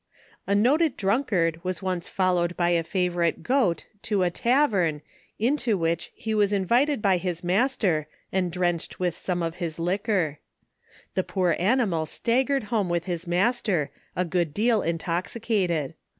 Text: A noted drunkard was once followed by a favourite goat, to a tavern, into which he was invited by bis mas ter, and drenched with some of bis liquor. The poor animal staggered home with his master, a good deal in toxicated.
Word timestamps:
A 0.47 0.55
noted 0.55 0.97
drunkard 0.97 1.63
was 1.63 1.83
once 1.83 2.09
followed 2.09 2.57
by 2.57 2.69
a 2.71 2.81
favourite 2.81 3.43
goat, 3.43 3.85
to 4.01 4.23
a 4.23 4.31
tavern, 4.31 5.03
into 5.37 5.77
which 5.77 6.11
he 6.15 6.33
was 6.33 6.51
invited 6.51 7.03
by 7.03 7.19
bis 7.19 7.43
mas 7.43 7.77
ter, 7.77 8.07
and 8.31 8.51
drenched 8.51 8.99
with 8.99 9.15
some 9.15 9.43
of 9.43 9.59
bis 9.59 9.77
liquor. 9.77 10.39
The 11.13 11.23
poor 11.23 11.55
animal 11.59 12.07
staggered 12.07 12.63
home 12.73 12.89
with 12.89 13.05
his 13.05 13.27
master, 13.27 13.91
a 14.15 14.25
good 14.25 14.55
deal 14.55 14.81
in 14.81 14.97
toxicated. 14.97 15.93